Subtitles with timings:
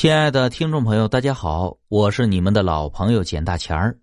[0.00, 3.98] 亲爱的听众朋友，大家好，我是你们的老朋友简大钱儿。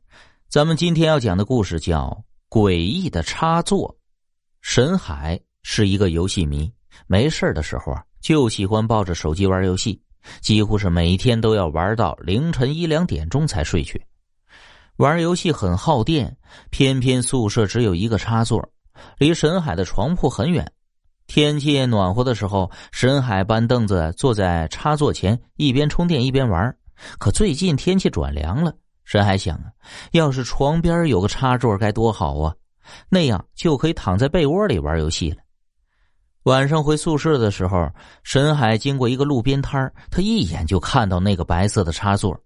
[0.50, 2.22] 咱们今天要讲的故事叫
[2.54, 3.90] 《诡异的插座》。
[4.60, 6.70] 沈海是一个游戏迷，
[7.08, 10.02] 没事的时候啊，就喜欢抱着手机玩游戏，
[10.42, 14.06] 几乎是每天都要玩到凌晨一两点钟才睡去。
[14.98, 16.36] 玩游戏很耗电，
[16.72, 18.70] 偏偏宿舍只有一个插座，
[19.18, 20.70] 离沈海的床铺很远。
[21.28, 26.76] 天气暖和的时候，沈海搬凳子坐在插座前，一边充电一边玩。
[27.18, 28.74] 可最近天气转凉了，
[29.04, 29.66] 沈海想啊，
[30.12, 32.54] 要是床边有个插座该多好啊，
[33.10, 35.38] 那样就可以躺在被窝里玩游戏了。
[36.44, 37.90] 晚上回宿舍的时候，
[38.24, 42.40] 沈海经过一个路边摊他一眼就看到那个白色的插座，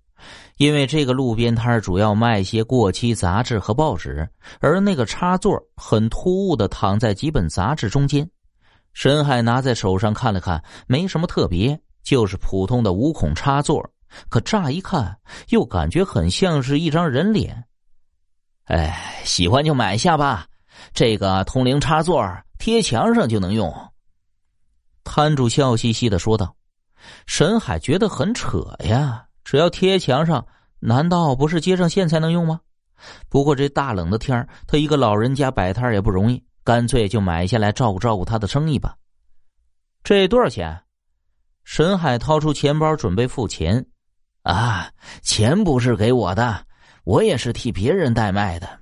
[0.57, 4.27] 因为这个路边摊主要卖些过期杂志和报纸，
[4.61, 8.27] 而那个插座很突兀的躺在几本杂志中间。
[8.93, 13.89] 沈海拿在手上看了看，没什么特别，就是普通的五孔插座。
[14.27, 17.63] 可乍一看，又感觉很像是一张人脸。
[18.65, 20.47] 哎，喜欢就买下吧，
[20.93, 22.23] 这个通灵插座
[22.57, 23.73] 贴墙上就能用。
[25.03, 26.55] 摊主笑嘻嘻的说道。
[27.25, 30.45] 沈海觉得很扯呀，只要贴墙上，
[30.79, 32.59] 难道不是接上线才能用吗？
[33.29, 36.43] 不过这大冷的天他一个老人家摆摊也不容易。
[36.69, 38.95] 干脆就买下来照顾照顾他的生意吧。
[40.03, 40.83] 这多少钱？
[41.63, 43.83] 沈海掏出钱包准备付钱。
[44.43, 44.91] 啊，
[45.23, 46.67] 钱不是给我的，
[47.05, 48.81] 我也是替别人代卖的。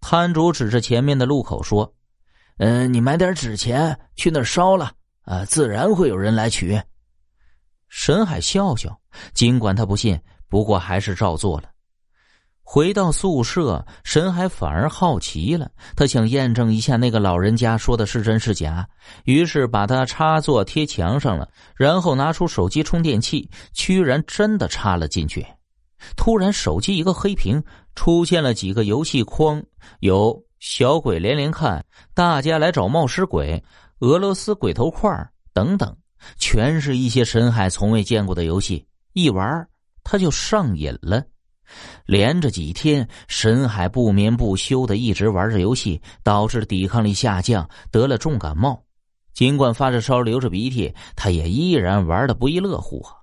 [0.00, 1.94] 摊主指着前面的路口说
[2.58, 4.90] ：“嗯，你买点纸钱去那儿烧了，
[5.22, 6.76] 啊，自然会有人来取。”
[7.86, 9.00] 沈海笑笑，
[9.32, 11.70] 尽管他不信，不过还是照做了。
[12.70, 15.70] 回到宿舍，沈海反而好奇了。
[15.96, 18.86] 他想验证一下那个老人家说的是真是假，
[19.24, 25.46] 于是把他插座贴墙上了，然后拿出手机充电器，居然真的插了进去。
[26.14, 29.62] 突然，手机一个黑屏，出现了几个游戏框，
[30.00, 31.82] 有“小鬼连连看
[32.12, 33.64] ”“大家来找冒失鬼
[34.00, 35.10] ”“俄罗斯鬼头块”
[35.54, 35.96] 等等，
[36.36, 38.86] 全是一些沈海从未见过的游戏。
[39.14, 39.66] 一玩，
[40.04, 41.24] 他就上瘾了。
[42.06, 48.82] 连着几天，沈海不眠不休的一直玩着游戏，导致抵抗力下降，得了重感冒。
[49.34, 53.14] 尽管发着烧、流着鼻涕，他也依然玩的不亦乐乎啊。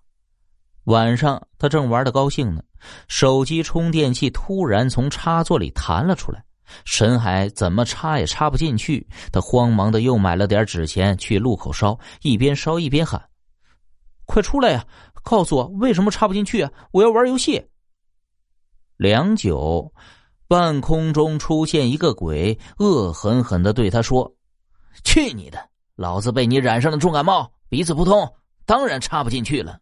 [0.86, 2.62] 晚上，他正玩的高兴呢，
[3.08, 6.44] 手机充电器突然从插座里弹了出来。
[6.84, 13.22] 沈海怎么插也插不进去，他慌忙的又买了点纸钱去路口烧，一边烧一边喊
[14.26, 14.86] ：“快出来呀！
[15.24, 16.72] 告诉我为什么插不进去啊！
[16.92, 17.64] 我要玩游戏。”
[18.98, 19.92] 良久，
[20.48, 24.34] 半空中出现一个鬼，恶狠狠的对他说
[25.04, 25.60] ：“去你的！
[25.96, 28.34] 老子被你染上了重感冒，鼻子不通，
[28.66, 29.80] 当然插不进去了。”